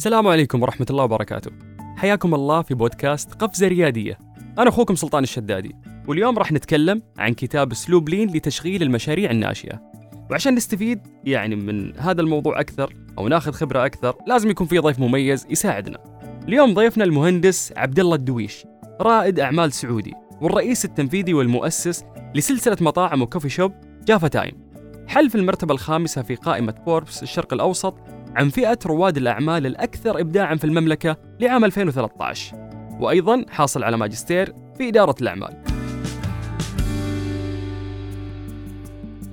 [0.00, 1.50] السلام عليكم ورحمة الله وبركاته.
[1.96, 4.18] حياكم الله في بودكاست قفزة ريادية.
[4.58, 5.76] أنا أخوكم سلطان الشدادي
[6.08, 9.92] واليوم راح نتكلم عن كتاب أسلوب لين لتشغيل المشاريع الناشئة.
[10.30, 14.98] وعشان نستفيد يعني من هذا الموضوع أكثر أو ناخذ خبرة أكثر لازم يكون في ضيف
[14.98, 15.98] مميز يساعدنا.
[16.48, 18.66] اليوم ضيفنا المهندس عبد الله الدويش
[19.00, 22.04] رائد أعمال سعودي والرئيس التنفيذي والمؤسس
[22.34, 23.72] لسلسلة مطاعم و coffee shop
[24.06, 24.70] Java Time.
[25.08, 27.94] حل في المرتبة الخامسة في قائمة فوربس الشرق الأوسط
[28.36, 34.88] عن فئة رواد الأعمال الأكثر إبداعا في المملكة لعام 2013 وأيضا حاصل على ماجستير في
[34.88, 35.62] إدارة الأعمال.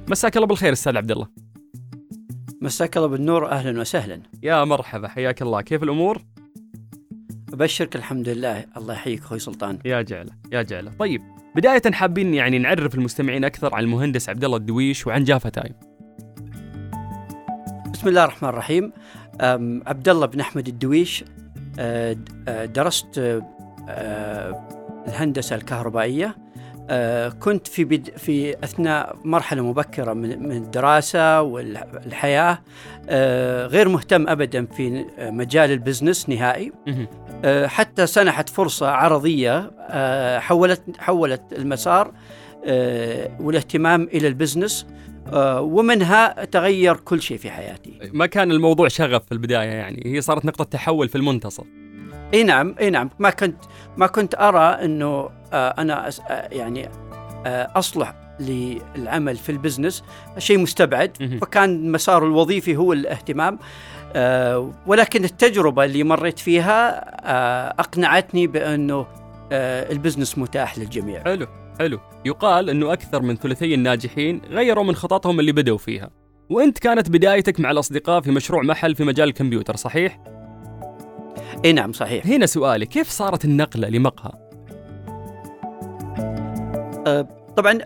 [0.09, 1.27] مساك الله بالخير أستاذ عبد الله.
[2.61, 4.21] مساك الله بالنور أهلا وسهلا.
[4.43, 5.61] يا مرحبا حياك الله.
[5.61, 6.21] كيف الأمور؟
[7.53, 8.66] أبشرك الحمد لله.
[8.77, 9.79] الله يحييك أخوي سلطان.
[9.85, 10.91] يا جعله يا جعله.
[10.99, 11.21] طيب
[11.55, 15.73] بداية حابين يعني نعرف المستمعين أكثر عن المهندس عبد الله الدويش وعن Java Time.
[17.98, 18.92] بسم الله الرحمن الرحيم.
[19.88, 21.23] عبد الله بن أحمد الدويش
[21.80, 22.17] أه،
[22.48, 24.67] أه، درست أه،
[25.08, 26.36] الهندسة الكهربائية.
[27.40, 32.59] كنت في بد في أثناء مرحلة مبكرة من الدراسة والحياة.
[33.68, 36.72] غير مهتم ابدا في مجال ال business نهائي.
[37.66, 39.72] حتى سنحت فرصة عرضية.
[40.40, 42.12] حولت حولت المسار
[43.40, 44.88] والاهتمام إلى ال business.
[45.59, 48.00] ومنها تغير كل شيء في حياتي.
[48.14, 51.64] ما كان الموضوع شغف في البداية يعني هي صارت نقطة تحول في المنتصف.
[52.34, 53.09] إي نعم إي نعم.
[53.19, 53.58] ما كنت
[53.97, 56.89] ما كنت أرى إنه آه، أنا آه، يعني
[57.75, 60.03] أصلح للعمل في ال business.
[60.38, 61.38] شيء مستبعد.
[61.41, 63.59] فكان المسار الوظيفي هو الاهتمام.
[64.88, 67.00] ولكن التجربة اللي مريت فيها
[67.80, 69.08] أقنعتني بأنه
[69.52, 71.23] ال business متاح للجميع.
[71.23, 71.47] حلو.
[71.80, 76.09] حلو يقال أنه أكثر من ثلثي الناجحين غيروا من خططهم اللي بدأوا فيها
[76.50, 80.19] وأنت كانت بدايتك مع الأصدقاء في مشروع محل في مجال الكمبيوتر صحيح؟
[81.66, 84.31] إي نعم صحيح هنا سؤالي كيف صارت النقلة لمقهى؟
[87.07, 87.80] أه طبعا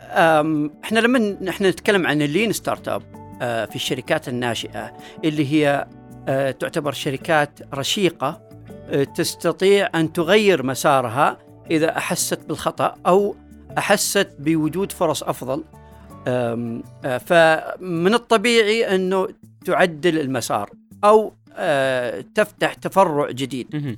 [0.83, 3.03] إحنا لما إحنا نتكلم عن ال lean startup
[3.41, 4.93] أه في الشركات الناشئة
[5.25, 5.87] اللي هي
[6.27, 8.41] أه تعتبر شركات رشيقة
[8.89, 11.37] أه تستطيع أن تغير مسارها
[11.71, 13.35] إذا أحست بالخطأ أو
[13.77, 15.63] أحست بوجود فرص أفضل.
[16.27, 16.81] آه،
[17.25, 19.27] فمن الطبيعي أنه
[19.65, 20.69] تعدل المسار
[21.03, 23.97] أو آه، تفتح تفرع جديد.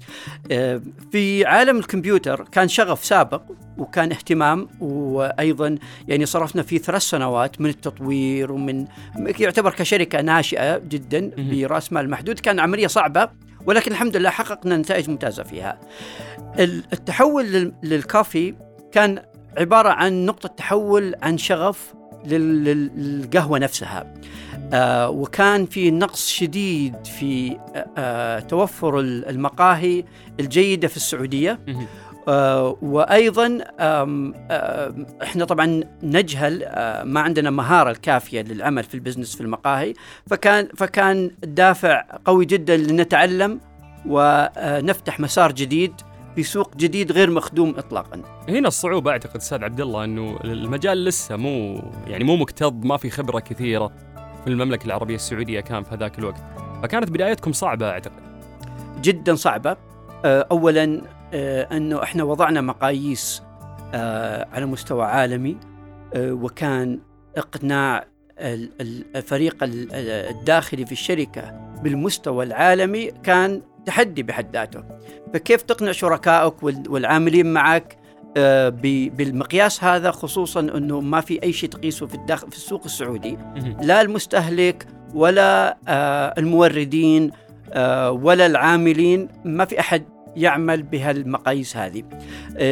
[1.12, 3.42] في عالم الكمبيوتر كان شغف سابق
[3.78, 8.88] وكان اهتمام وأيضا يعني صرفنا فيه ثلاث سنوات من التطوير ومن
[9.40, 12.40] يعتبر كشركة ناشئة جدا برأس مال محدود.
[12.40, 13.30] كان عملية صعبة
[13.66, 15.80] ولكن الحمد لله حققنا نتائج ممتازة فيها.
[16.94, 18.56] التحول للكافي
[18.92, 19.22] كان
[19.58, 21.94] عبارة عن نقطة تحول عن شغف
[22.26, 24.14] للقهوة نفسها.
[24.74, 30.04] آه وكان في نقص شديد في آه, آه، توفر المقاهي
[30.40, 31.60] الجيدة في السعودية.
[32.28, 34.94] آه وأيضا آه
[35.24, 39.94] إحنا طبعا نجهل آه ما عندنا مهارة الكافية للعمل في البزنس في المقاهي.
[40.30, 43.60] فكان فكان دافع قوي جدا لنتعلم
[44.06, 45.94] ونفتح مسار جديد
[46.36, 48.22] في سوق جديد غير مخدوم اطلاقا.
[48.50, 53.10] هنا الصعوبة أعتقد أستاذ عبد الله إنه المجال لسه مو يعني مو مكتظ ما في
[53.10, 53.92] خبرة كثيرة
[54.44, 56.44] في المملكة العربية السعودية كان في هذاك الوقت،
[56.84, 58.22] فكانت بدايتكم صعبة أعتقد.
[59.02, 59.78] جدا صعبة.
[60.26, 61.02] آه، اولا
[61.34, 63.44] آه، أنه إحنا وضعنا مقاييس
[63.94, 65.58] آه، على مستوى عالمي
[66.16, 67.00] وكان
[67.38, 68.06] إقناع
[68.40, 71.52] الفريق الداخلي في الشركة
[71.84, 74.84] بالمستوى العالمي كان تحدي بحد ذاته.
[75.34, 77.98] فكيف تقنع شركائك والعاملين معك
[78.38, 78.70] آه،
[79.10, 83.38] بالمقياس هذا خصوصا إنه ما في أي شيء تقيسه في الداخل في السوق السعودي.
[83.82, 87.32] لا المستهلك ولا آه، الموردين
[87.74, 90.04] آه، ولا العاملين ما في أحد
[90.36, 92.04] يعمل بهالمقاييس هذه.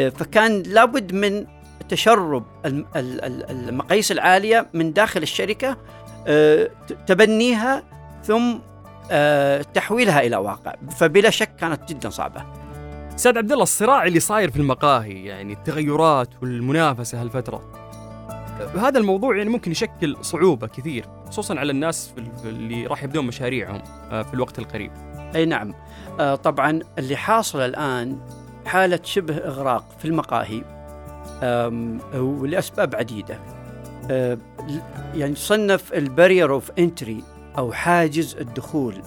[0.09, 1.45] فكان لابد من
[1.89, 5.77] تشرب المقاييس العالية من داخل الشركة
[7.07, 7.83] تبنيها
[8.23, 8.57] ثم
[9.73, 10.75] تحويلها إلى واقع.
[10.97, 12.45] فبلا شك كانت جدا صعبة.
[13.15, 17.81] أستاذ عبد الله الصراع اللي صاير في المقاهي يعني التغيرات والمنافسة هالفترة
[18.75, 22.13] هذا الموضوع يعني ممكن يشكل صعوبة كثير خصوصا على الناس
[22.45, 23.81] اللي راح يبدون مشاريعهم
[24.11, 24.91] آه، في الوقت القريب.
[25.35, 25.73] أي نعم.
[26.19, 28.19] آه، طبعا اللي حاصل الآن
[28.65, 30.61] حالة شبه إغراق في المقاهي
[32.13, 33.39] ولأسباب عديدة.
[35.15, 37.23] يعني صنف ال barrier of entry
[37.57, 39.01] أو حاجز الدخول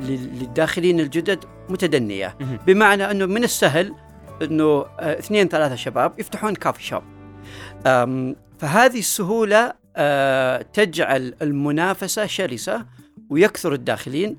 [0.00, 2.36] للداخلين الجدد متدنية.
[2.66, 3.94] بمعنى أنه من السهل
[4.42, 7.02] أنه آه، اثنين ثلاثة شباب يفتحون كافي شوب.
[8.58, 12.86] فهذه السهولة آه، تجعل المنافسة شرسة
[13.30, 14.36] ويكثر الداخلين.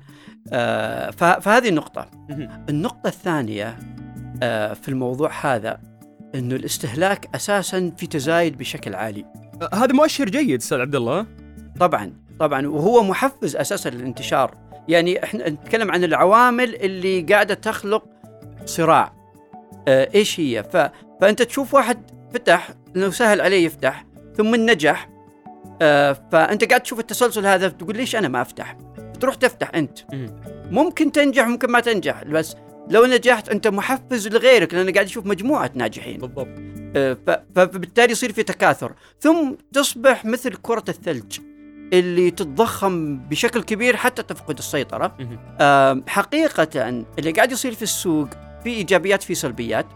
[0.52, 2.10] آه، فهذه النقطة.
[2.68, 3.78] النقطة الثانية
[4.74, 5.80] في الموضوع هذا
[6.34, 9.24] أنه الاستهلاك أساسا في تزايد بشكل عالي.
[9.74, 11.26] هذا مؤشر جيد أستاذ عبد الله.
[11.80, 12.25] طبعا.
[12.40, 14.54] طبعا وهو محفز أساسا للانتشار.
[14.88, 18.04] يعني إحنا نتكلم عن العوامل اللي قاعدة تخلق
[18.64, 19.12] صراع.
[19.88, 20.76] آه إيش هي؟ ف...
[21.20, 24.06] فأنت تشوف واحد فتح إنه سهل عليه يفتح
[24.36, 25.10] ثم نجح.
[25.82, 28.76] آه فأنت قاعد تشوف التسلسل هذا تقول ليش أنا ما أفتح؟
[29.20, 29.98] تروح تفتح أنت.
[30.70, 32.56] ممكن تنجح ممكن ما تنجح بس
[32.90, 36.18] لو نجحت أنت محفز لغيرك لأن قاعد تشوف مجموعة ناجحين.
[36.18, 36.48] بالضبط.
[36.96, 37.16] آه
[37.56, 38.92] فبالتالي يصير في تكاثر.
[39.20, 41.38] ثم تصبح مثل كرة الثلج.
[41.92, 45.16] اللي تتضخم بشكل كبير حتى تفقد السيطرة.
[45.60, 48.28] آه حقيقة اللي قاعد يصير في السوق
[48.64, 49.86] في إيجابيات في سلبيات.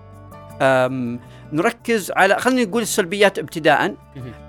[1.52, 3.94] نركز على خلينا نقول السلبيات ابتداء.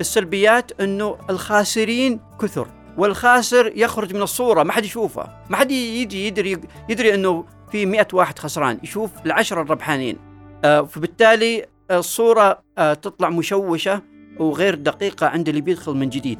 [0.01, 2.67] السلبيات إنه الخاسرين كثر
[2.97, 5.29] والخاسر يخرج من الصورة ما حد يشوفه.
[5.49, 10.17] ما حد يجي يدري يدري إنه في مئة واحد خسران يشوف العشرة الربحانين.
[10.65, 14.01] آه فبالتالي الصورة آه تطلع مشوشة
[14.39, 16.39] وغير دقيقة عند اللي بيدخل من جديد.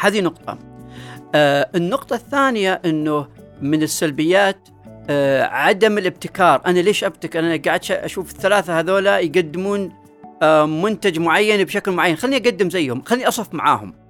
[0.00, 0.58] هذه نقطة.
[1.34, 3.28] آه النقطة الثانية أنه
[3.62, 4.68] من السلبيات
[5.10, 6.62] آه عدم الابتكار.
[6.66, 9.92] أنا ليش أبتكر؟ أنا قاعد أشوف الثلاثة هذولا يقدمون
[10.42, 12.16] آه منتج معين بشكل معين.
[12.16, 14.04] خليني أقدم زيهم خليني أصف معاهم.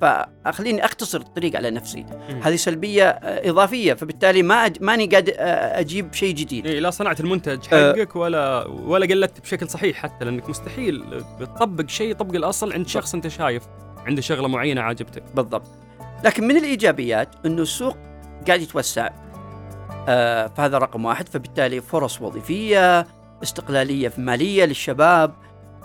[0.00, 2.06] فخليني أختصر الطريق على نفسي.
[2.42, 4.76] هذه سلبية إضافية فبالتالي ما أج...
[4.80, 6.66] ماني قاعد أجيب شيء جديد.
[6.66, 7.66] إيه لا صنعت المنتج.
[7.66, 11.04] حقك ولا ولا قلدت بشكل صحيح حتى لأنك مستحيل
[11.40, 13.62] تطبق شيء طبق الأصل عند شخص أنت شايف.
[14.08, 15.22] عنده شغلة معينة عاجبتك.
[15.34, 15.70] بالضبط.
[16.24, 17.96] لكن من الإيجابيات إنه السوق
[18.46, 19.10] قاعد يتوسع.
[20.08, 21.28] آه فهذا رقم واحد.
[21.28, 23.06] فبالتالي فرص وظيفية
[23.42, 25.32] استقلالية مالية للشباب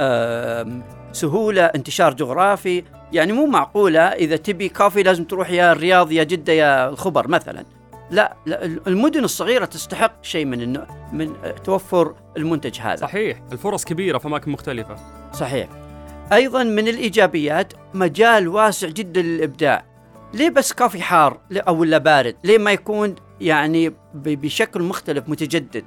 [0.01, 0.81] آه
[1.11, 2.83] سهولة انتشار جغرافي.
[3.11, 7.65] يعني مو معقولة إذا تبي كافي لازم تروح يا الرياض يا جدة يا الخبر مثلا.
[8.11, 11.33] لا, لا المدن الصغيرة تستحق شيء من النوع من
[11.63, 12.95] توفر المنتج هذا.
[12.95, 13.41] صحيح.
[13.51, 14.95] الفرص كبيرة في اماكن مختلفة.
[15.33, 15.67] صحيح.
[16.31, 19.85] أيضا من الإيجابيات مجال واسع جدا للإبداع.
[20.33, 25.83] ليه بس كافي حار أو ولا بارد؟ ليه ما يكون يعني بشكل مختلف متجدد؟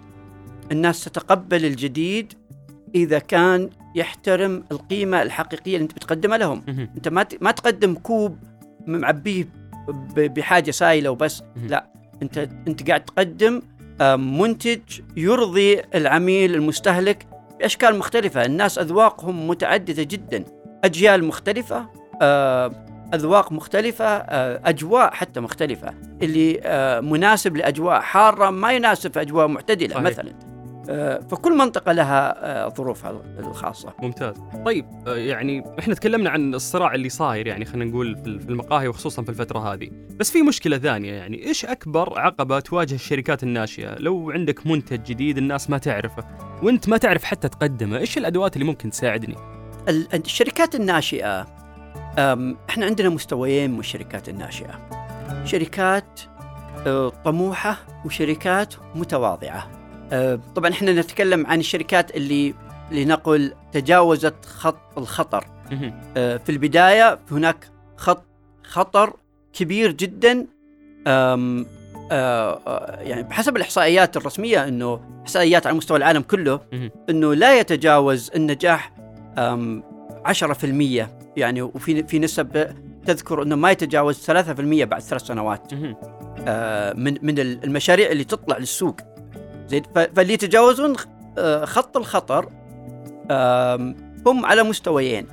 [0.73, 2.33] الناس تتقبل الجديد
[2.95, 6.63] إذا كان يحترم القيمة الحقيقية اللي أنت بتقدمها لهم.
[6.97, 8.39] أنت ما ما تقدم كوب
[8.87, 9.49] معبيه
[10.17, 11.43] بحاجة سائلة وبس.
[11.69, 11.87] لا
[12.23, 13.63] انت أنت قاعد تقدم
[14.19, 14.81] منتج
[15.17, 17.27] يرضي العميل المستهلك
[17.59, 18.45] باشكال مختلفة.
[18.45, 20.45] الناس أذواقهم متعددة جدا.
[20.85, 21.87] أجيال مختلفة
[23.15, 24.07] أذواق مختلفة
[24.65, 25.95] أجواء حتى مختلفة.
[26.23, 26.61] اللي
[27.05, 30.03] مناسب لأجواء حارة ما يناسب في أجواء معتدلة صحيح.
[30.03, 30.31] مثلا.
[30.31, 30.46] آه،
[31.31, 33.95] فكل منطقة لها آه، ظروفها الخاصة.
[34.03, 34.37] ممتاز.
[34.67, 39.23] طيب آه، يعني إحنا تكلمنا عن الصراع اللي صاير يعني خلينا نقول في المقاهي وخصوصا
[39.23, 39.91] في الفترة هذه.
[40.17, 45.39] بس في مشكلة ثانية يعني إيش أكبر عقبة تواجه الشركات الناشئة؟ لو عندك منتج جديد
[45.39, 46.25] الناس ما تعرفه
[46.63, 49.37] وأنت ما تعرف حتى تقدمه إيش الأدوات اللي ممكن تساعدني؟
[50.15, 51.47] الشركات الناشئة
[52.71, 54.89] إحنا عندنا مستويين من الشركات الناشئة.
[55.45, 56.21] شركات
[57.25, 59.59] طموحة وشركات متواضعة.
[59.59, 59.86] آه،
[60.55, 62.55] طبعا إحنا نتكلم عن الشركات اللي
[62.91, 65.45] لنقل تجاوزت خط الخطر.
[66.17, 68.25] آه، في البداية هناك خط
[68.65, 69.13] خطر
[69.53, 70.47] كبير جدا.
[71.07, 76.61] آه، يعني بحسب الإحصائيات الرسمية إنه إحصائيات على مستوى العالم كله
[77.11, 78.93] إنه لا يتجاوز النجاح
[80.25, 82.69] 10% يعني وفي في نسب
[83.07, 85.75] تذكر إنه ما يتجاوز 3% بعد ثلاث سنوات.
[86.99, 88.97] من من المشاريع اللي تطلع للسوق.
[89.69, 90.95] زين فاللي يتجاوزون
[91.39, 92.49] آه، خط الخطر
[94.27, 95.27] هم على مستويين.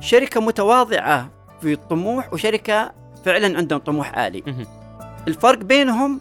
[0.00, 2.92] شركة متواضعة في الطموح وشركة
[3.24, 4.66] فعلا عندهم طموح عالي.
[5.28, 6.20] الفرق بينهم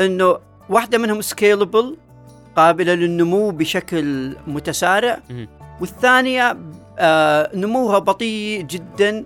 [0.00, 1.96] إنه واحدة منهم سكيلبل
[2.56, 5.20] قابلة للنمو بشكل متسارع.
[5.80, 6.56] والثانية
[6.98, 9.24] آه، نموها بطيء جدا.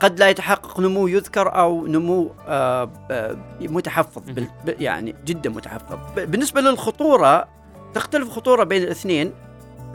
[0.00, 4.22] قد لا يتحقق نمو يذكر أو نمو آه، آه، متحفظ
[4.66, 5.98] يعني جدا متحفظ.
[6.16, 7.48] بالنسبة للخطورة
[7.94, 9.32] تختلف الخطوره بين الاثنين.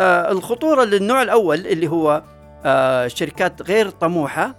[0.02, 2.24] الخطورة للنوع الأول اللي هو
[3.08, 4.56] شركات غير طموحة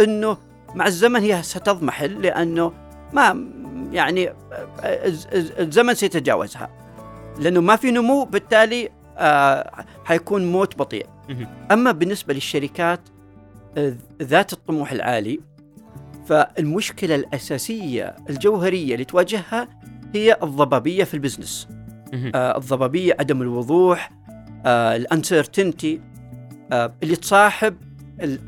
[0.00, 0.36] إنه
[0.74, 2.72] مع الزمن هي ستضمحل لأنه
[3.12, 3.46] ما
[3.92, 4.32] يعني
[5.58, 6.70] الزمن سيتجاوزها.
[7.38, 8.90] لأنه ما في نمو بالتالي
[10.04, 11.06] حيكون موت بطيء.
[11.70, 13.00] أما بالنسبة للشركات
[14.22, 15.40] ذات الطموح العالي
[16.26, 19.68] فالمشكلة الأساسية الجوهرية اللي تواجهها
[20.14, 21.68] هي الضبابية في ال business.
[22.34, 24.10] آه الضبابية عدم الوضوح
[24.66, 26.00] آه ال uncertainty
[26.72, 27.76] آه اللي تصاحب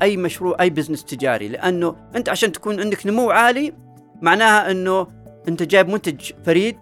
[0.01, 1.47] أي مشروع أي business تجاري.
[1.47, 3.73] لأنه أنت عشان تكون عندك نمو عالي
[4.21, 5.07] معناها أنه
[5.47, 6.77] أنت جايب منتج فريد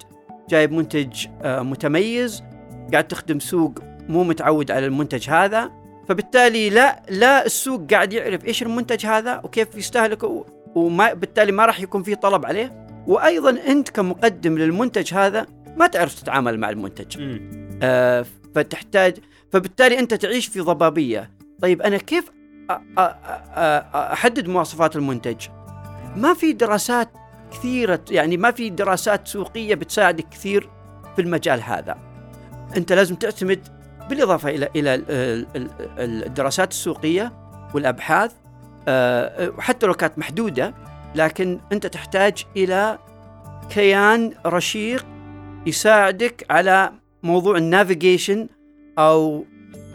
[0.50, 2.44] جايب منتج آه، متميز
[2.92, 5.72] قاعد تخدم سوق مو متعود على المنتج هذا.
[6.08, 10.46] فبالتالي لا لا السوق قاعد يعرف إيش المنتج هذا وكيف يستهلكه
[10.76, 12.88] وما بالتالي ما راح يكون في طلب عليه.
[13.08, 15.46] وأيضا أنت كمقدم للمنتج هذا
[15.78, 17.38] ما تعرف تتعامل مع المنتج.
[17.82, 19.18] آه فتحتاج
[19.52, 21.32] فبالتالي أنت تعيش في ضبابية.
[21.62, 22.32] طيب أنا كيف
[23.96, 25.48] أحدد مواصفات المنتج؟
[26.16, 27.10] ما في دراسات
[27.52, 30.70] كثيرة يعني ما في دراسات سوقية بتساعدك كثير
[31.16, 31.98] في المجال هذا.
[32.78, 33.77] أنت لازم تعتمد
[34.10, 35.04] بالإضافة إلى إلى
[36.00, 37.34] الدراسات السوقية
[37.74, 38.32] والأبحاث
[38.88, 40.74] آه، وحتى لو كانت محدودة
[41.16, 43.00] لكن أنت تحتاج إلى
[43.70, 45.06] كيان رشيق
[45.66, 46.92] يساعدك على
[47.24, 48.48] موضوع النافيجيشن
[49.00, 49.46] أو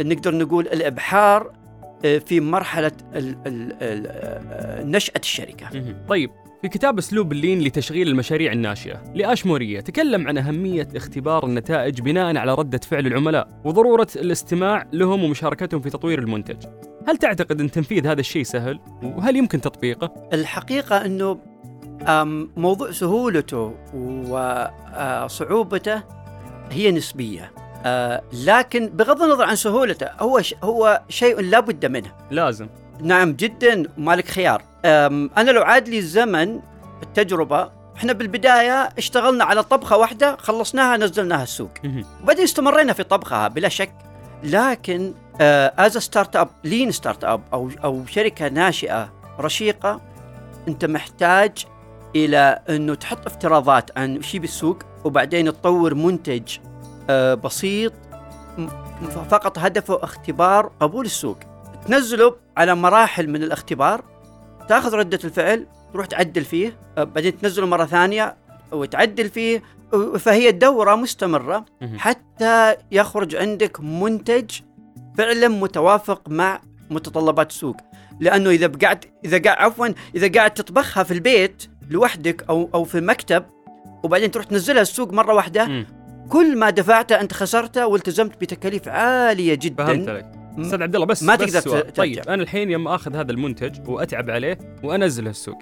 [0.00, 1.52] نقدر نقول الإبحار
[2.04, 5.94] آه، في مرحلة آه، نشأة الشركة.
[6.08, 6.30] طيب
[6.62, 12.54] في كتاب أسلوب اللين لتشغيل المشاريع الناشئة لاشموريه تكلم عن أهمية اختبار النتائج بناء على
[12.54, 16.56] ردة فعل العملاء وضرورة الاستماع لهم ومشاركتهم في تطوير المنتج.
[17.08, 21.38] هل تعتقد أن تنفيذ هذا الشيء سهل وهل يمكن تطبيقه؟ الحقيقة أنه
[22.56, 23.74] موضوع سهولته
[25.24, 26.02] وصعوبته
[26.70, 27.52] هي نسبية.
[27.84, 32.12] آه، لكن بغض النظر عن سهولته هو هو شيء لا بد منه.
[32.30, 32.68] لازم.
[33.00, 34.71] نعم جدا مالك خيار.
[34.84, 36.60] أنا لو عاد لي الزمن
[37.02, 41.70] التجربة إحنا بالبداية اشتغلنا على طبخة واحدة خلصناها نزلناها السوق.
[42.22, 43.92] وبعدين استمرينا في طبخها بلا شك.
[44.44, 50.00] لكن as startup lean startup أو أو شركة ناشئة رشيقة
[50.68, 51.66] أنت محتاج
[52.16, 57.92] إلى إنه تحط افتراضات عن وش بالسوق وبعدين تطور منتج أه، بسيط
[59.30, 61.38] فقط هدفه اختبار قبول السوق.
[61.86, 64.04] تنزله على مراحل من الاختبار
[64.72, 68.36] تاخذ ردة الفعل تروح تعدل فيه أه، بعدين تنزله مرة ثانية
[68.72, 69.62] وتعدل فيه
[70.18, 71.64] فهي الدورة مستمرة
[71.96, 74.50] حتى يخرج عندك منتج
[75.18, 76.60] فعلا متوافق مع
[76.90, 77.76] متطلبات السوق.
[78.20, 83.00] لأنه إذا قاعد إذا قاعد عفوا إذا قاعد تطبخها في البيت لوحدك أو أو في
[83.00, 83.44] مكتب
[84.02, 85.86] وبعدين تروح تنزلها السوق مرة واحدة
[86.28, 89.84] كل ما دفعته أنت خسرته والتزمت بتكاليف عالية جدا.
[89.86, 90.41] فهمت عليك.
[90.58, 91.90] أستاذ عبد الله بس ما تقدر ترجع.
[91.90, 95.58] طيب أنا الحين يوم آخذ هذا المنتج وأتعب عليه وأنزله السوق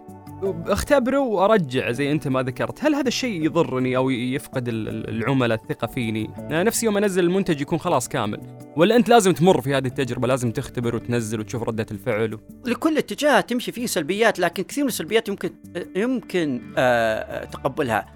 [0.67, 6.31] أختبره وأرجع زي أنت ما ذكرت، هل هذا الشيء يضرني أو يفقد العملاء الثقة فيني؟
[6.39, 8.41] أنا نفسي يوم أنزل المنتج يكون خلاص كامل،
[8.77, 12.39] ولا أنت لازم تمر في هذه التجربة، لازم تختبر وتنزل وتشوف ردة الفعل؟ و...
[12.67, 15.51] لكل اتجاه تمشي فيه سلبيات لكن كثير من السلبيات يمكن
[15.97, 18.07] يمكن آه تقبلها.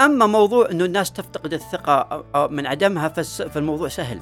[0.00, 4.20] أما موضوع إنه الناس تفتقد الثقة من عدمها فالموضوع سهل.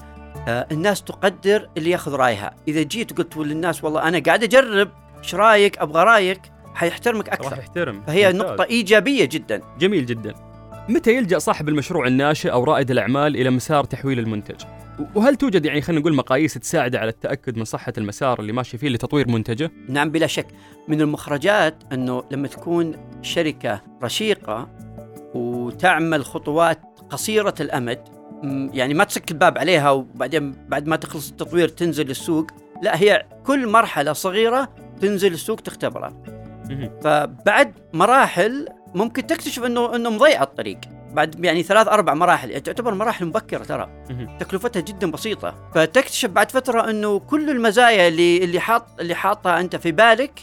[0.48, 2.54] آه، الناس تقدر اللي ياخذ رايها.
[2.68, 6.40] إذا جيت قلت للناس والله أنا قاعد أجرب إيش رأيك؟ أبغى رأيك.
[6.74, 7.50] حيحترمك أكثر.
[7.50, 8.02] راح يحترم.
[8.06, 8.40] فهي ممتاز.
[8.40, 9.60] نقطة إيجابية جدا.
[9.78, 10.34] جميل جدا.
[10.88, 14.64] متى يلجأ صاحب المشروع الناشئ أو رائد الأعمال إلى مسار تحويل المنتج؟
[15.14, 18.88] وهل توجد يعني خلينا نقول مقاييس تساعده على التأكد من صحة المسار اللي ماشي فيه
[18.88, 20.46] لتطوير منتجه؟ نعم بلا شك.
[20.88, 24.68] من المخرجات إنه لما تكون شركة رشيقة
[25.34, 28.15] وتعمل خطوات قصيرة الأمد
[28.72, 32.46] يعني ما تسك الباب عليها وبعدين بعد ما تخلص التطوير تنزل السوق.
[32.82, 34.68] لا هي كل مرحلة صغيرة
[35.00, 36.12] تنزل السوق تختبرها.
[37.02, 40.78] فبعد مراحل ممكن تكتشف إنه إنه مضيع الطريق.
[41.12, 42.50] بعد يعني ثلاث أربع مراحل.
[42.50, 43.88] يعني تعتبر مراحل مبكرة ترى.
[44.40, 45.54] تكلفتها جدا بسيطة.
[45.74, 50.40] فتكتشف بعد فترة إنه كل المزايا اللي اللي حاط اللي حاطها أنت في بالك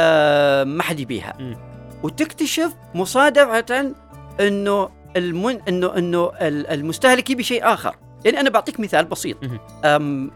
[0.00, 1.56] آه ما حد يبيها.
[2.02, 3.94] وتكتشف مصادفة
[4.40, 5.60] إنه المن...
[5.68, 7.96] انه إنه المستهلك يبي شيء آخر.
[8.24, 9.36] يعني أنا بعطيك مثال بسيط.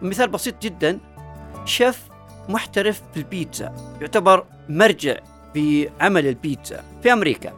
[0.02, 0.98] مثال بسيط جدا.
[1.64, 2.02] شيف
[2.48, 3.96] محترف في البيتزا.
[4.00, 5.16] يعتبر مرجع
[5.54, 7.52] في عمل البيتزا في أمريكا.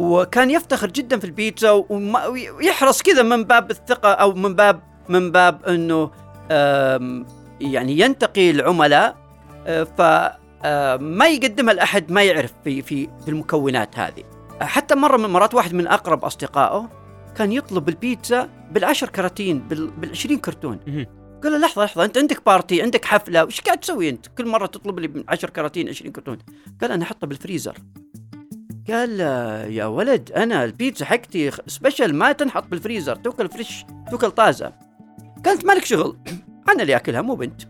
[0.00, 5.64] وكان يفتخر جدا في البيتزا ويحرص كذا من باب الثقة أو من باب من باب
[5.64, 6.10] إنه
[7.60, 9.16] يعني ينتقي العملاء.
[9.66, 14.24] أه، فما يقدمها لأحد ما يعرف في في في المكونات هذه.
[14.60, 16.90] حتى مرة من المرات واحد من أقرب أصدقائه
[17.36, 19.58] كان يطلب البيتزا بالعشر كراتين
[19.98, 20.78] بالعشرين كرتون.
[21.42, 24.66] قال له لحظة لحظة أنت عندك party عندك حفلة وش قاعد تسوي أنت؟ كل مرة
[24.66, 26.38] تطلب لي 10 كراتين 20 كرتون.
[26.80, 27.78] قال أنا احطها بالفريزر.
[28.90, 29.20] قال
[29.70, 34.72] يا ولد أنا البيتزا حقتي special ما تنحط بالفريزر توكل fresh توكل طازة.
[35.44, 36.16] قالت مالك شغل؟
[36.72, 37.62] أنا اللي أكلها مو بنت.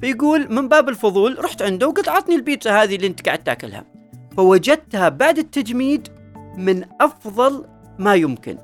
[0.00, 3.95] فيقول من باب الفضول رحت عنده وقلت عطني البيتزا هذه اللي أنت قاعد تأكلها.
[4.36, 6.08] فوجدتها بعد التجميد
[6.56, 7.64] من أفضل
[7.98, 8.58] ما يمكن.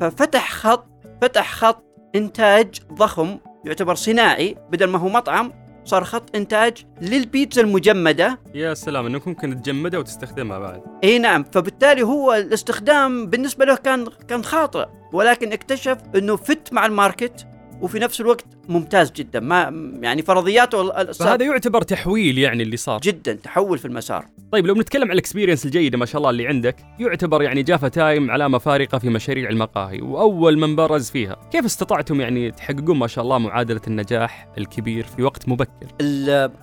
[0.00, 0.86] ففتح خط
[1.22, 5.52] فتح خط إنتاج ضخم يعتبر صناعي بدل ما هو مطعم
[5.84, 8.38] صار خط إنتاج للبيتزا المجمدة.
[8.54, 10.82] يا سلام إنك ممكن تجمدها وتستخدمها بعد.
[11.04, 16.86] إي نعم فبالتالي هو الاستخدام بالنسبة له كان كان خاطئ ولكن اكتشف إنه fit مع
[16.86, 17.46] ال market.
[17.82, 19.40] وفي نفس الوقت ممتاز جدا.
[19.40, 23.00] ما يعني فرضياته فهذا يعتبر تحويل يعني اللي صار.
[23.00, 24.24] جدا تحول في المسار.
[24.52, 27.88] طيب لو بنتكلم عن ال experience الجيدة ما شاء الله اللي عندك يعتبر يعني Java
[27.88, 31.36] Time علامه فارقه في مشاريع المقاهي وأول من برز فيها.
[31.52, 35.86] كيف استطعتم يعني تحققون ما شاء الله معادلة النجاح الكبير في وقت مبكر؟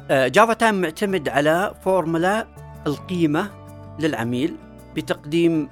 [0.10, 2.48] Java Time معتمد على فورمولا
[2.88, 3.50] القيمة
[4.00, 4.56] للعميل.
[4.96, 5.70] بتقديم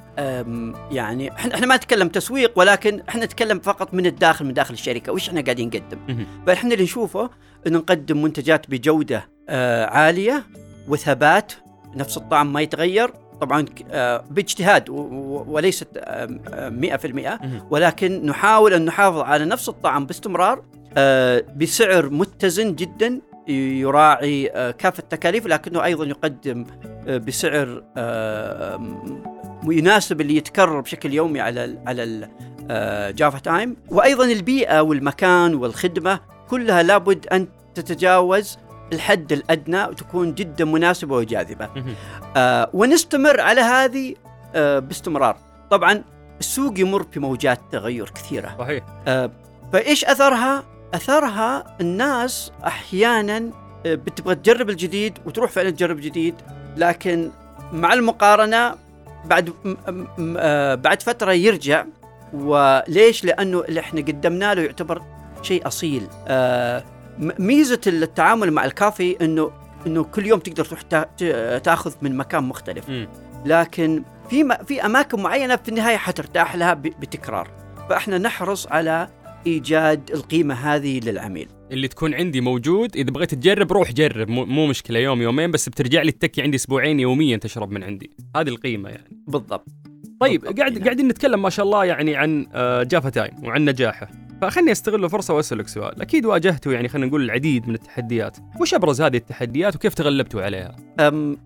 [0.91, 5.11] يعني إحنا ما نتكلم تسويق ولكن إحنا نتكلم فقط من الداخل من داخل الشركة.
[5.11, 7.29] وش إحنا قاعدين نقدم؟ فاحنا اللي نشوفه
[7.67, 10.43] إنه نقدم منتجات بجودة آه، عالية
[10.87, 11.53] وثبات
[11.95, 13.13] نفس الطعم ما يتغير.
[13.41, 14.89] طبعا آه، باجتهاد
[15.47, 17.39] وليست 100%
[17.69, 20.63] ولكن نحاول أن نحافظ على نفس الطعم باستمرار
[20.97, 24.47] آه، بسعر متزن جدا يراعي
[24.77, 26.65] كافة التكاليف لكنه أيضا يقدم
[27.07, 27.83] بسعر
[29.63, 32.29] يناسب اللي يتكرر بشكل يومي على على
[32.69, 36.19] ال Java Time وأيضا البيئة والمكان والخدمة
[36.49, 38.57] كلها لابد أن تتجاوز
[38.93, 41.69] الحد الأدنى وتكون جدا مناسبة وجاذبة.
[42.37, 44.15] آه ونستمر على هذه
[44.55, 45.37] آه باستمرار.
[45.71, 46.03] طبعا
[46.39, 48.55] السوق يمر بموجات تغير كثيرة.
[48.59, 48.83] صحيح.
[49.07, 49.31] آه
[49.73, 50.05] فإيش
[50.93, 53.51] اثرها؟ الناس أحيانا
[53.85, 56.35] آه، بتبغى تجرب الجديد وتروح فعلا تجرب جديد
[56.77, 57.31] لكن
[57.71, 58.75] مع المقارنة
[59.25, 59.53] بعد
[60.37, 61.85] آه، بعد فترة يرجع
[62.33, 65.01] وليش؟ لأنه اللي إحنا قدمنا له يعتبر
[65.41, 66.83] شيء أصيل آه،
[67.19, 69.51] ميزة التعامل مع الكافي إنه
[69.87, 70.81] إنه كل يوم تقدر تروح
[71.59, 72.85] تأخذ من مكان مختلف
[73.45, 77.49] لكن في في أماكن معينة في النهاية حترتاح لها بتكرار
[77.89, 79.07] فإحنا نحرص على
[79.47, 81.47] إيجاد القيمة هذه للعميل.
[81.71, 84.29] اللي تكون عندي موجود إذا بغيت تجرب روح جرب.
[84.29, 88.11] مو مشكلة يوم يومين بس بترجع لي التكي عندي أسبوعين يوميا تشرب من عندي.
[88.35, 89.23] هذه القيمة يعني.
[89.27, 89.67] بالضبط.
[90.19, 90.59] طيب بالضبط.
[90.59, 90.83] قاعد نعم.
[90.83, 94.11] قاعدين نتكلم ما شاء الله يعني عن آه، Java Time وعن نجاحه.
[94.41, 96.01] فخلني أستغل الفرصه وأسألك سؤال.
[96.01, 98.37] أكيد واجهتوا يعني خلينا نقول العديد من التحديات.
[98.61, 101.37] وش أبرز هذه التحديات وكيف تغلبتوا عليها؟ أم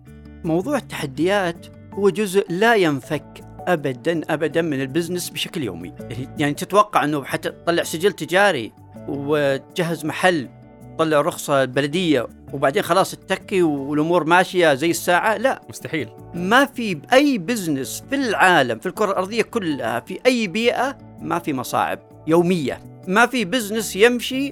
[0.44, 5.94] موضوع التحديات هو جزء لا ينفك ابدا ابدا من ال business بشكل يومي.
[6.38, 8.72] يعني تتوقع أنه حتى تطلع سجل تجاري
[9.08, 10.48] وتجهز محل
[10.96, 15.62] تطلع رخصة البلديه وبعدين خلاص تتكي والأمور ماشية زي الساعة؟ لا.
[15.68, 16.08] مستحيل.
[16.34, 21.52] ما في اي business في العالم في الكرة الأرضية كلها في أي بيئة ما في
[21.52, 22.82] مصاعب يومية.
[23.08, 24.50] ما في business يمشي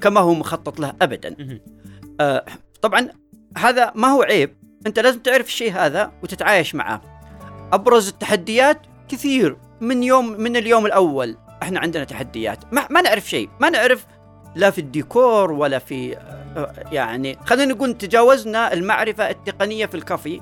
[0.00, 1.60] كما هو مخطط له ابدا.
[2.20, 2.44] آه،
[2.82, 3.08] طبعا
[3.58, 4.56] هذا ما هو عيب.
[4.86, 7.11] أنت لازم تعرف الشيء هذا وتتعايش معه.
[7.72, 11.36] أبرز التحديات كثير من يوم من اليوم الأول.
[11.62, 12.58] إحنا عندنا تحديات.
[12.72, 13.48] ما, ما نعرف شيء.
[13.60, 14.06] ما نعرف
[14.54, 16.16] لا في الديكور ولا في
[16.92, 20.40] يعني خلينا نقول تجاوزنا المعرفة التقنية في الكافي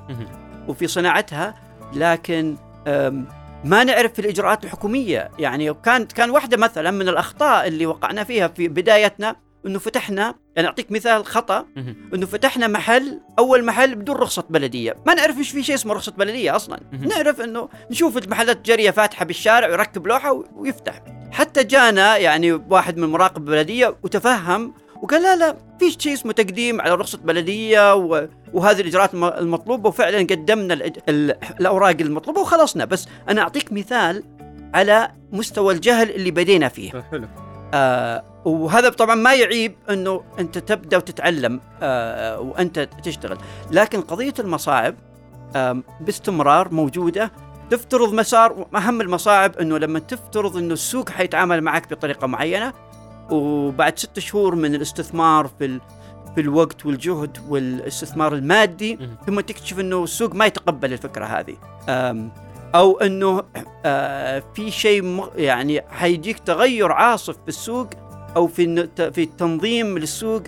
[0.67, 1.55] وفي صناعتها
[1.93, 2.55] لكن
[3.65, 5.31] ما نعرف في الإجراءات الحكومية.
[5.39, 10.67] يعني كانت كان واحدة مثلا من الأخطاء اللي وقعنا فيها في بدايتنا إنه فتحنا يعني
[10.67, 11.65] أعطيك مثال خطأ
[12.13, 14.95] إنه فتحنا محل أول محل بدون رخصة بلدية.
[15.07, 16.79] ما نعرف إيش في شيء اسمه رخصة بلدية أصلا.
[16.91, 21.03] نعرف إنه نشوف المحلات التجاريه فاتحة بالشارع ويركب لوحة ويفتح.
[21.31, 26.81] حتى جانا يعني واحد من مراقب البلدية وتفهم وقال لا لا في شيء اسمه تقديم
[26.81, 27.95] على رخصة بلدية
[28.53, 30.73] وهذه الإجراءات المطلوبة وفعلا قدمنا
[31.59, 32.85] الأوراق المطلوبة وخلصنا.
[32.85, 34.23] بس أنا أعطيك مثال
[34.73, 36.91] على مستوى الجهل اللي بدينا فيه.
[37.11, 37.27] حلو.
[37.73, 43.37] آه وهذا طبعا ما يعيب إنه أنت تبدأ وتتعلم آه وأنت تشتغل.
[43.71, 44.95] لكن قضية المصاعب
[45.55, 47.31] آه باستمرار موجودة
[47.69, 52.73] تفترض مسار اهم المصاعب إنه لما تفترض إنه السوق حيتعامل معك بطريقة معينة
[53.31, 55.79] وبعد ست شهور من الاستثمار في
[56.35, 61.57] في الوقت والجهد والاستثمار المادي ثم تكتشف إنه السوق ما يتقبل الفكرة هذه.
[62.75, 63.43] أو إنه
[63.85, 67.87] آه، في شيء يعني حيجيك تغير عاصف في السوق
[68.35, 70.43] أو في في التنظيم للسوق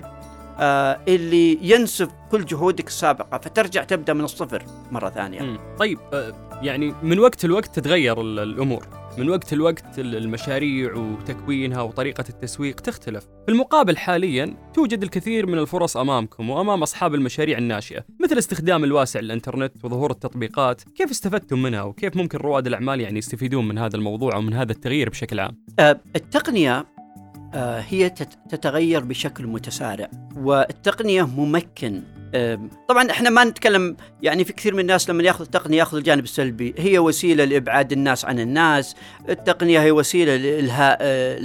[0.60, 5.42] آه اللي ينسف كل جهودك السابقة فترجع تبدأ من الصفر مرة ثانية.
[5.42, 5.60] مم.
[5.80, 12.76] طيب آه يعني من وقت لوقت تتغير الأمور، من وقت لوقت المشاريع وتكوينها وطريقة التسويق
[12.76, 13.24] تختلف.
[13.24, 19.20] في المقابل حاليا توجد الكثير من الفرص أمامكم وأمام أصحاب المشاريع الناشئة، مثل استخدام الواسع
[19.20, 24.36] للانترنت وظهور التطبيقات، كيف استفدتم منها وكيف ممكن رواد الأعمال يعني يستفيدون من هذا الموضوع
[24.36, 26.93] أو من هذا التغيير بشكل عام؟ آه التقنية
[27.90, 28.10] هي
[28.50, 32.02] تتغير بشكل متسارع والتقنية ممكن
[32.36, 36.24] أم، طبعا إحنا ما نتكلم يعني في كثير من الناس لما يأخذ التقنيه يأخذ الجانب
[36.24, 38.96] السلبي هي وسيلة لإبعاد الناس عن الناس
[39.30, 41.38] التقنية هي وسيلة لالهاء آه،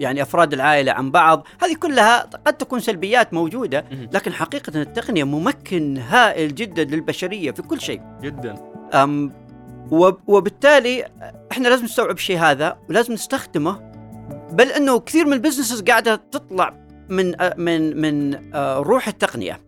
[0.00, 3.84] يعني أفراد العائلة عن بعض هذه كلها قد تكون سلبيات موجودة.
[4.12, 8.54] لكن حقيقة التقنية ممكن هائل جدا للبشرية في كل شيء جدا
[10.26, 11.04] وبالتالي
[11.52, 13.91] إحنا لازم نستوعب الشيء هذا ولازم نستخدمه
[14.52, 16.74] بل أنه كثير من businesses قاعدة تطلع
[17.08, 19.60] من آه، من من آه، روح التقنية.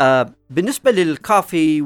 [0.00, 1.82] آه، بالنسبة لل café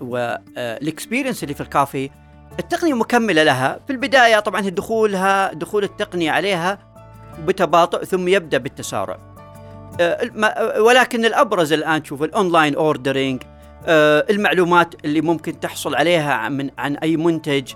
[0.00, 2.10] وال experience اللي في الكافي
[2.58, 3.80] التقنية مكملة لها.
[3.86, 6.78] في البداية طبعا دخولها دخول التقنية عليها
[7.46, 9.18] بتباطؤ ثم يبدأ بالتسارع.
[10.78, 13.42] ولكن الأبرز الآن شوف ال online ordering
[13.88, 17.72] المعلومات اللي ممكن تحصل عليها عن- من عن أي منتج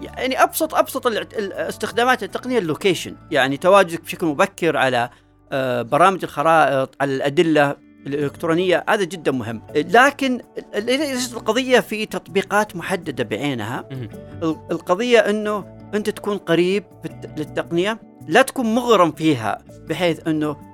[0.00, 1.06] يعني أبسط أبسط
[1.52, 3.16] استخدامات التقنيه اللوكيشن.
[3.30, 5.10] يعني تواجدك بشكل مبكر على
[5.52, 8.84] آه، برامج الخرائط على الأدلة الإلكترونية.
[8.88, 9.62] هذا جدا مهم.
[9.74, 10.40] لكن
[10.74, 13.88] ليست القضية في تطبيقات محددة بعينها
[14.70, 16.84] القضية إنه أنت تكون قريب
[17.36, 19.58] للتقنية لا تكون مغرم فيها
[19.88, 20.73] بحيث إنه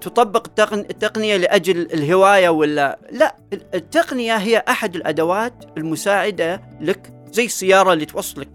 [0.00, 7.44] تطبق التقن- التقنية لأجل الهواية ولا؟ لا ال- التقنية هي أحد الأدوات المساعدة لك زي
[7.44, 8.48] السيارة اللي توصلك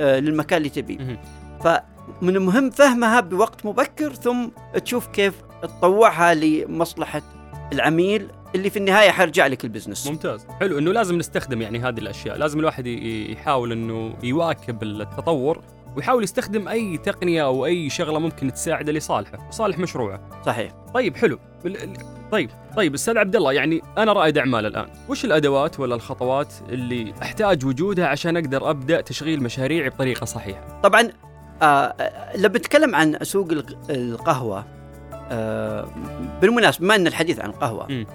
[0.00, 1.20] آه، للمكان اللي تبيه.
[1.64, 4.48] فمن المهم فهمها بوقت مبكر ثم
[4.84, 7.22] تشوف كيف تطوعها لمصلحة
[7.72, 10.06] العميل اللي في النهاية حيرجع لك البزنس.
[10.06, 10.46] ممتاز.
[10.60, 12.36] حلو إنه لازم نستخدم يعني هذه الأشياء.
[12.36, 15.60] لازم الواحد يحاول إنه يواكب التطور.
[15.96, 19.48] ويحاول يستخدم أي تقنية أو أي شغلة ممكن تساعده لصالحه.
[19.48, 20.20] وصالح مشروعه.
[20.46, 20.72] صحيح.
[20.94, 21.38] طيب حلو.
[22.32, 24.86] طيب طيب أستاذ عبد الله يعني أنا رائد اعمال الآن.
[25.08, 31.08] وش الأدوات ولا الخطوات اللي أحتاج وجودها عشان أقدر أبدأ تشغيل مشاريعي بطريقة صحيحة؟ طبعا
[31.62, 34.64] آه آه، لما بتكلم عن سوق الق- القهوة
[35.30, 35.88] آه
[36.40, 37.86] بالمناسبة ما ان الحديث عن القهوة.
[37.88, 38.06] مم.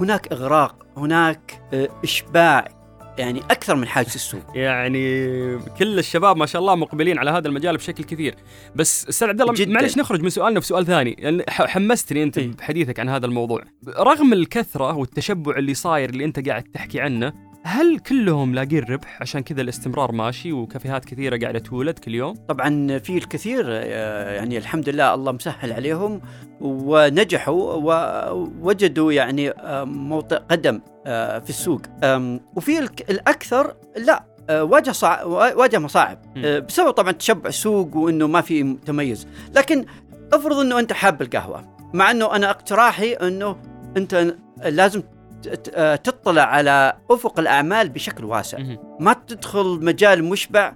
[0.00, 2.68] هناك إغراق هناك آه إشباع
[3.18, 7.76] يعني أكثر من حاجة السوق يعني كل الشباب ما شاء الله مقبلين على هذا المجال
[7.76, 8.34] بشكل كثير
[8.76, 9.66] بس أستاذ عبد الله.
[9.74, 12.38] معلش نخرج من سؤالنا في سؤال ثاني ح- حمستني أنت.
[12.38, 13.62] بحديثك عن هذا الموضوع
[13.98, 17.32] رغم الكثرة والتشبع اللي صاير اللي أنت قاعد تحكي عنه
[17.64, 22.34] هل كلهم لاقين ربح؟ عشان كذا الاستمرار ماشي وكافيهات كثيرة قاعدة تولد كل يوم.
[22.48, 26.20] طبعا في الكثير آه، يعني الحمد لله الله مسهل عليهم
[26.60, 31.82] ونجحوا ووجدوا يعني آه، موطئ قدم آه، في السوق.
[32.56, 32.78] وفي
[33.10, 35.24] الأكثر لا واجه صع...
[35.24, 36.18] واجه مصاعب
[36.68, 39.26] بسبب طبعا تشبع السوق وإنه ما في تميز.
[39.56, 39.84] لكن
[40.32, 43.56] افرض إنه أنت حاب القهوة مع إنه أنا اقتراحي إنه
[43.96, 45.02] أنت لازم
[46.04, 48.58] تطلع على أفق الأعمال بشكل واسع.
[49.00, 50.74] ما تدخل مجال مشبع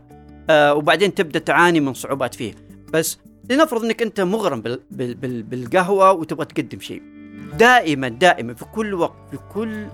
[0.51, 2.55] آه وبعدين تبدأ تعاني من صعوبات فيه.
[2.93, 3.19] بس
[3.51, 7.03] لنفرض إنك أنت مغرم بال بال بال بالقهوة وتبغى تقدم شيء.
[7.59, 9.87] دائما دائما في كل وقت في كل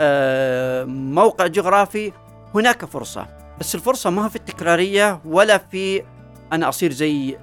[0.00, 2.12] آه موقع جغرافي
[2.54, 3.26] هناك فرصة.
[3.60, 6.02] بس الفرصة ما هي في التكرارية ولا في
[6.52, 7.38] أنا أصير زي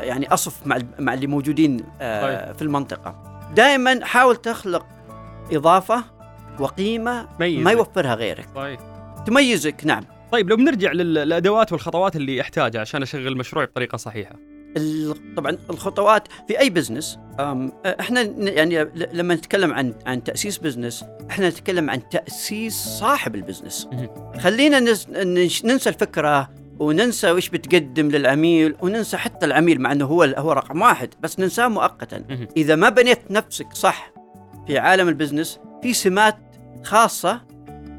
[0.00, 2.52] يعني أصف مع مع اللي موجودين آه.
[2.52, 3.40] في المنطقة.
[3.54, 4.86] دائما حاول تخلق
[5.52, 6.04] إضافة
[6.60, 8.48] وقيمة ميز ما يوفرها غيرك.
[8.54, 8.78] طيب.
[9.26, 10.04] تميزك نعم.
[10.32, 14.34] طيب لو بنرجع لل- للأدوات والخطوات اللي احتاجها عشان أشغل مشروعي بطريقة صحيحة.
[15.36, 17.18] طبعا الخطوات في أي business
[17.86, 23.88] إحنا يعني لما نتكلم عن عن تأسيس business إحنا نتكلم عن تأسيس صاحب ال business.
[24.38, 24.80] خلينا
[25.64, 31.14] ننسى الفكرة وننسى وش بتقدم للعميل وننسى حتى العميل مع إنه هو هو رقم واحد
[31.20, 32.24] بس ننساه مؤقتا.
[32.56, 34.12] إذا ما بنيت نفسك صح
[34.66, 36.36] في عالم ال business في سمات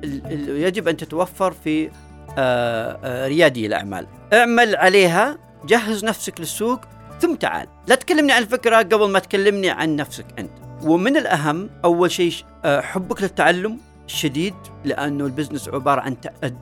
[0.04, 1.90] ال- يجب أن تتوفر في
[2.38, 4.08] آه، آه، ريادي الأعمال.
[4.34, 6.80] اعمل عليها جهز نفسك للسوق
[7.20, 7.68] ثم تعال.
[7.88, 10.52] لا تكلمني عن الفكرة قبل ما تكلمني عن نفسك أنت.
[10.84, 12.34] ومن الأهم أول شيء
[12.66, 14.54] آه، حبك للتعلم شديد
[14.86, 16.16] لأنه ال business عبارة عن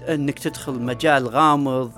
[0.10, 1.92] أنك تدخل مجال غامض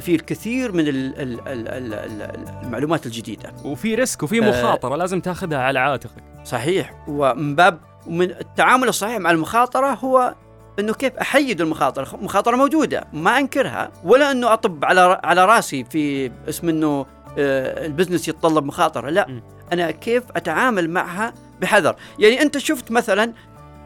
[0.00, 3.52] فيه الكثير من ال- ال- ال- ال- ال- المعلومات الجديدة.
[3.64, 4.40] وفي risk وفي.
[4.40, 6.22] مخاطرة لازم تاخذها على عاتقك.
[6.46, 6.94] صحيح.
[7.08, 10.34] ومن باب من التعامل الصحيح مع المخاطرة هو
[10.78, 16.30] إنه كيف أحيد المخاطرة، المخاطره موجودة ما أنكرها ولا إنه أطب على على راسي في
[16.48, 17.06] اسم إنه
[17.38, 19.40] آه، ال business يتطلب مخاطرة، لا.
[19.72, 23.32] أنا كيف أتعامل معها بحذر، يعني أنت شفت مثلا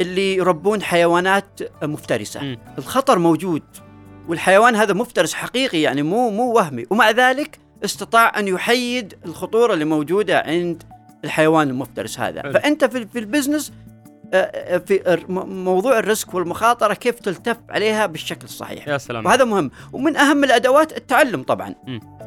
[0.01, 2.59] اللي يربون حيوانات مفترسة، م.
[2.79, 3.63] الخطر موجود
[4.29, 9.85] والحيوان هذا مفترس حقيقي يعني مو مو وهمي، ومع ذلك استطاع أن يحيد الخطورة اللي
[9.85, 10.83] موجودة عند
[11.25, 12.43] الحيوان المفترس هذا.
[12.43, 12.53] حلو.
[12.53, 13.73] فأنت في, في ال business
[14.35, 18.89] آه، في الر- م- موضوع ال risk والمخاطرة كيف تلتف عليها بالشكل الصحيح.
[18.89, 19.27] يا سلام.
[19.27, 19.71] وهذا مهم.
[19.93, 21.75] ومن أهم الأدوات التعلم طبعا.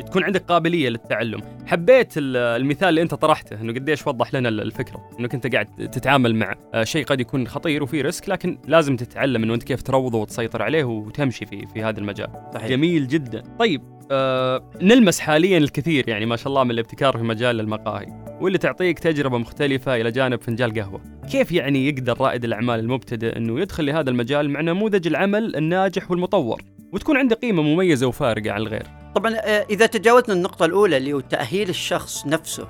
[0.05, 1.41] تكون عندك قابلية للتعلم.
[1.65, 5.67] حبيت ال- المثال اللي أنت طرحته إنه قديش وضح لنا ال- الفكرة إنك أنت قاعد
[5.91, 9.81] تتعامل مع آه، شيء قد يكون خطير وفيه risk لكن لازم تتعلم إنه أنت كيف
[9.81, 12.29] تروضه وتسيطر عليه وتمشي في في هذا المجال.
[12.53, 12.67] صحيح.
[12.67, 13.43] جميل جدا.
[13.59, 18.07] طيب آه نلمس حاليا الكثير يعني ما شاء الله من الابتكار في مجال المقاهي
[18.41, 21.01] واللي تعطيك تجربة مختلفة إلى جانب فنجان قهوة.
[21.31, 26.61] كيف يعني يقدر رائد الأعمال المبتدئ إنه يدخل لهذا المجال مع نموذج العمل الناجح والمطور؟
[26.93, 28.83] وتكون عنده قيمة مميزة وفارقة عن الغير.
[29.15, 32.67] طبعا آه، إذا تجاوزنا النقطة الأولى اللي هو تأهيل الشخص نفسه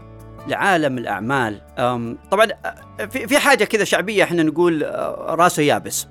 [0.48, 2.48] لعالم الأعمال أم، طبعا
[3.00, 4.82] آه، في حاجة كذا شعبية إحنا نقول
[5.39, 6.08] رأسه يابس.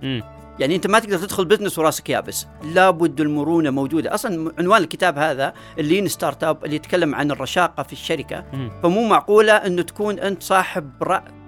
[0.63, 2.47] يعني أنت ما تقدر تدخل بزنس وراسك يابس.
[2.75, 4.15] لابد المرونة موجودة.
[4.15, 8.71] أصلا عنوان الكتاب هذا ال lean startup اللي يتكلم عن الرشاقة في الشركة مم.
[8.83, 10.91] فمو معقولة إنه تكون أنت صاحب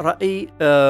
[0.00, 0.48] رأي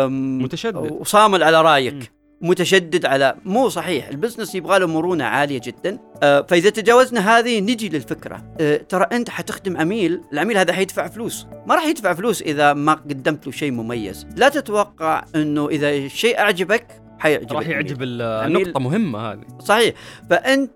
[0.09, 0.93] متشدد.
[0.93, 1.67] وصامل على مم.
[1.67, 4.09] رايك متشدد على مو صحيح.
[4.09, 5.99] ال business يبغى له مرونة عالية جدا.
[6.23, 8.45] آه، فإذا تجاوزنا هذه نجي للفكرة.
[8.61, 11.47] آه، ترى أنت حتخدم عميل العميل هذا حيدفع فلوس.
[11.67, 14.27] ما راح يدفع فلوس إذا ما قدمت له شيء مميز.
[14.37, 16.87] لا تتوقع إنه إذا الشيء أعجبك
[17.19, 17.69] حيعجبك راح.
[17.69, 19.95] يعجب عميل- النقطة مهمة هذه صحيح
[20.31, 20.71] فأنت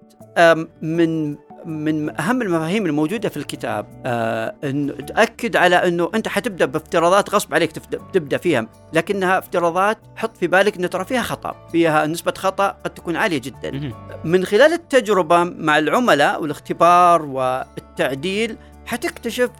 [0.82, 7.34] من من أهم المفاهيم الموجودة في الكتاب آه انه تأكد على إنه أنت حتبدأ بافتراضات
[7.34, 7.72] غصب عليك
[8.12, 12.90] تبدأ, فيها لكنها افتراضات حط في بالك انه ترى فيها خطأ فيها نسبة خطأ قد
[12.94, 13.92] تكون عالية جدا.
[14.24, 19.50] من خلال التجربة مع العملاء والاختبار والتعديل حتكتشف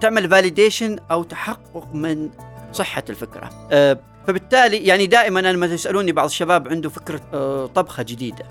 [0.00, 2.30] تعمل فاليديشن أو تحقق من
[2.74, 8.02] صحة الفكرة آه، فبالتالي يعني دائما أنا لما يسالوني بعض الشباب عنده فكرة آه، طبخة
[8.02, 8.44] جديدة.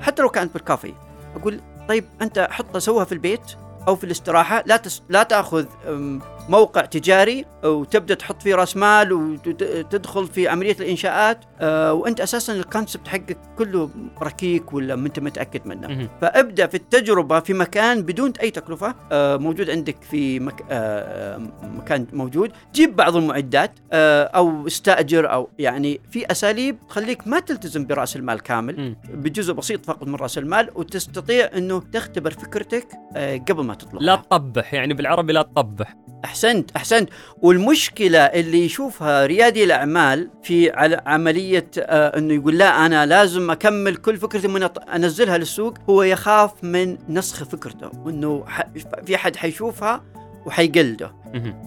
[0.00, 0.92] حتى لو كانت بالكافي
[1.36, 3.40] أقول طيب أنت حطها سوها في البيت
[3.88, 5.66] أو في الاستراحة لا تس لا تأخذ
[6.48, 11.44] موقع تجاري وتبدأ تحط فيه رأس مال وتدخل في عملية الإنشاءات
[11.92, 13.90] وأنت أساسا الكونسبت حقك كله
[14.22, 16.08] ركيك ولا أنت متأكد منه.
[16.20, 18.94] فابدأ في التجربة في مكان بدون أي تكلفة
[19.36, 20.62] موجود عندك في مك...
[21.62, 28.16] مكان موجود جيب بعض المعدات أو استأجر أو يعني في أساليب تخليك ما تلتزم برأس
[28.16, 28.96] المال كامل.
[29.14, 32.88] بجزء بسيط فقط من رأس المال وتستطيع إنه تختبر فكرتك
[33.48, 35.96] قبل ما تطلق لا تطبح يعني بالعربي لا تطبح.
[36.24, 37.08] أحسنت أحسنت.
[37.42, 43.96] والمشكلة اللي يشوفها ريادي الأعمال في على عملية آه إنه يقول لا أنا لازم أكمل
[43.96, 45.74] كل فكرتي من أنزلها للسوق.
[45.90, 48.44] هو يخاف من نسخ فكرته وانه
[49.06, 50.02] في حد حيشوفها
[50.46, 51.12] وحيقلده.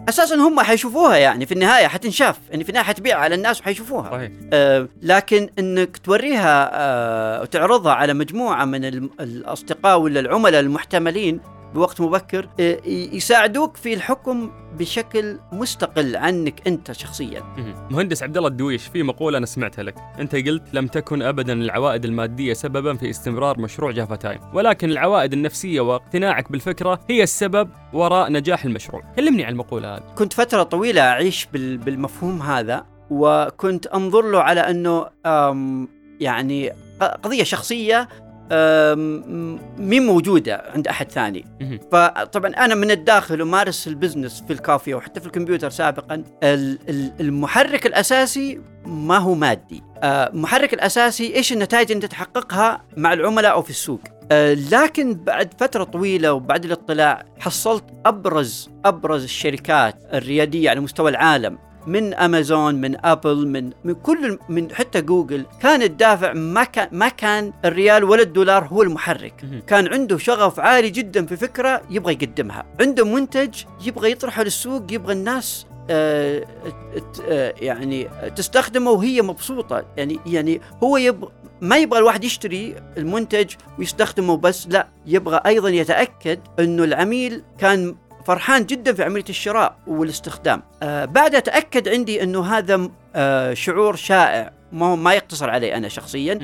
[0.10, 4.12] أساسا هم حيشوفوها يعني في النهاية حتنشاف يعني في النهاية حتبيع على الناس وحيشوفوها.
[4.12, 4.32] صحيح.
[4.54, 8.86] آه، لكن إنك توريها آه، وتعرضها على مجموعة من
[9.20, 11.40] الأصدقاء ولا العملاء المحتملين
[11.74, 17.44] بوقت مبكر آه، يساعدوك في الحكم بشكل مستقل عنك أنت شخصيا.
[17.92, 22.06] مهندس عبد الله الدويش في مقولة أنا سمعتها لك، أنت قلت لم تكن أبدا العوائد
[22.06, 28.32] المادية سببا في استمرار مشروع جافا تايم، ولكن العوائد النفسية واقتناعك بالفكرة هي السبب وراء
[28.32, 29.02] نجاح المشروع.
[29.16, 30.04] كلمني عن المقولة هذه.
[30.18, 35.06] كنت فترة طويلة أعيش بال- بالمفهوم هذا وكنت أنظر له على أنه
[36.20, 36.72] يعني
[37.24, 38.08] قضية شخصية
[39.78, 41.46] مين موجودة عند أحد ثاني.
[41.92, 47.86] فطبعا أنا من الداخل امارس البزنس في الكافيه وحتى في الكمبيوتر سابقا ال- ال- المحرك
[47.86, 49.84] الأساسي ما هو مادي.
[50.04, 54.02] آه، المحرك الأساسي إيش النتائج اللي أنت تحققها مع العملاء أو في السوق.
[54.32, 61.58] آه، لكن بعد فترة طويلة وبعد الاطلاع حصلت أبرز أبرز الشركات الريادية على مستوى العالم.
[61.88, 67.10] من امازون من ابل من من كل من حتى جوجل كان الدافع ما كان ما
[67.10, 69.46] كان الريال ولا الدولار هو المحرك.
[69.68, 72.66] كان عنده شغف عالي جدا في فكرة يبغى يقدمها.
[72.82, 76.46] عنده منتج يبغى يطرحه للسوق يبغى الناس آه
[77.30, 79.86] آه يعني تستخدمه وهي مبسوطة.
[79.98, 86.40] يعني يعني هو يبغى ما يبغى الواحد يشتري المنتج ويستخدمه بس لا يبغى أيضا يتأكد
[86.60, 90.64] إنه العميل كان فرحان جدا في عملية الشراء والاستخدام.
[90.84, 96.40] آه بعدها تاكد عندي أنه هذا آه شعور شائع ما ما يقتصر علي أنا شخصيا.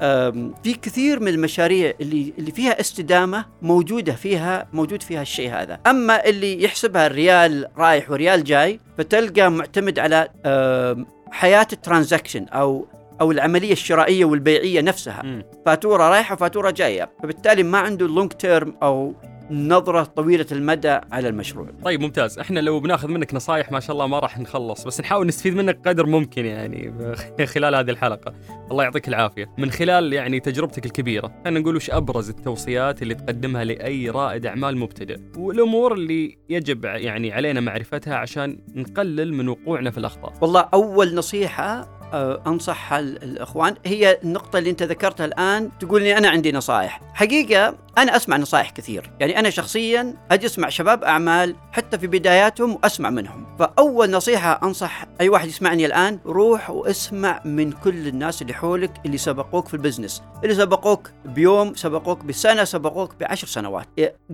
[0.00, 5.80] أم، في كثير من المشاريع اللي اللي فيها استدامة موجودة فيها موجود فيها الشيء هذا،
[5.86, 12.86] أما اللي يحسبها الريال رايح وريال جاي فتلقى معتمد على أم، حياة ال transaction أو
[13.20, 15.42] أو العملية الشرائية والبيعية نفسها،.
[15.66, 19.14] فاتورة رايحة وفاتورة جاية، فبالتالي ما عنده long term أو
[19.52, 21.68] نظرة طويلة المدى على المشروع.
[21.84, 25.26] طيب ممتاز، إحنا لو بناخذ منك نصايح ما شاء الله ما راح نخلص، بس نحاول
[25.26, 26.94] نستفيد منك قدر ممكن يعني
[27.54, 28.34] خلال هذه الحلقة.
[28.70, 29.54] الله يعطيك العافية.
[29.58, 34.76] من خلال يعني تجربتك الكبيرة، خلينا نقول وش أبرز التوصيات اللي تقدمها لأي رائد أعمال
[34.76, 40.32] مبتدئ، والأمور اللي يجب يعني علينا معرفتها عشان نقلل من وقوعنا في الأخطاء.
[40.40, 46.28] والله أول نصيحة آه، انصح الإخوان هي النقطة اللي أنت ذكرتها الآن تقول لي أنا
[46.28, 49.10] عندي نصائح حقيقة أنا أسمع نصائح كثير.
[49.20, 53.56] يعني أنا شخصيا أجي اسمع شباب أعمال حتى في بداياتهم وأسمع منهم.
[53.58, 59.18] فأول نصيحة أنصح أي واحد يسمعني الآن روح واسمع من كل الناس اللي حولك اللي
[59.18, 60.22] سبقوك في البزنس.
[60.44, 63.86] اللي سبقوك بيوم سبقوك بسنة سبقوك بعشر سنوات.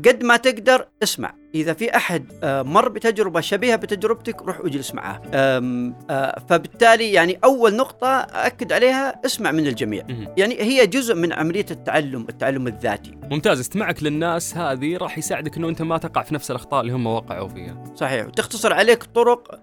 [0.06, 1.34] قد ما تقدر اسمع.
[1.54, 5.22] إذا في أحد آه، مر بتجربة شبيهة بتجربتك روح اجلس معاه.
[5.34, 10.04] آه، فبالتالي يعني أول نقطة أكد عليها اسمع من الجميع.
[10.36, 13.14] يعني هي جزء من عملية التعلم التعلم الذاتي.
[13.30, 13.47] ممتاز.
[13.52, 17.48] استماعك للناس هذه راح يساعدك إنه أنت ما تقع في نفس الأخطاء اللي هم وقعوا
[17.48, 17.84] فيها.
[17.94, 19.60] صحيح وتختصر عليك طرق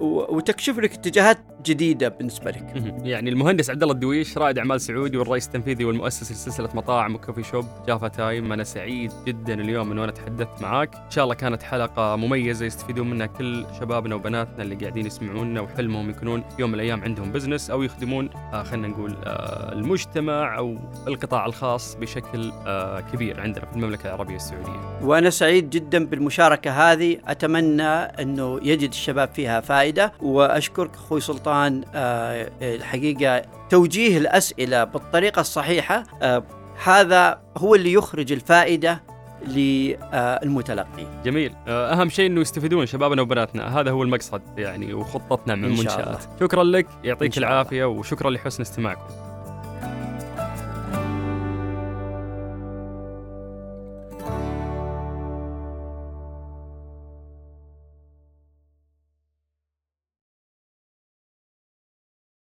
[0.00, 2.82] وتكشف لك اتجاهات جديدة بالنسبة لك.
[3.02, 7.42] يعني المهندس عبد الله الدويش رائد أعمال سعودي والرئيس التنفيذي والمؤسس لسلسلة مطاعم و coffee
[7.42, 11.62] shop جافا تايم، أنا سعيد جدا اليوم إنه أنا تحدثت معاك، إن شاء الله كانت
[11.62, 17.02] حلقة مميزة يستفيدون منها كل شبابنا وبناتنا اللي قاعدين يسمعونا وحلمهم يكونون يوم من الأيام
[17.04, 20.76] عندهم business أو يخدمون آه خلينا نقول آه المجتمع أو
[21.06, 24.98] القطاع الخاص بشكل آه كبير عندنا في المملكة العربية السعودية.
[25.02, 30.12] وأنا سعيد جدا بالمشاركة هذه، أتمنى إنه يجد الشباب فيها فائدة.
[30.22, 31.55] وأشكرك أخوي سلطان
[31.94, 36.42] آه الحقيقة توجيه الأسئلة بالطريقة الصحيحة آه
[36.84, 39.02] هذا هو اللي يخرج الفائدة
[39.46, 41.06] للمتلقي.
[41.24, 41.54] جميل.
[41.68, 43.80] آه، أهم شيء إنه يستفيدون شبابنا وبناتنا.
[43.80, 49.25] هذا هو المقصد يعني وخطتنا من المنشات شكرا لك يعطيك العافية وشكرا لحسن استماعكم.